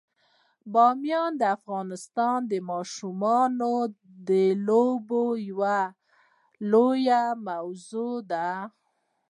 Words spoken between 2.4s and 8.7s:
د ماشومانو د لوبو یوه لویه موضوع ده.